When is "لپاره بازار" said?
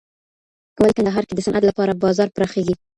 1.67-2.27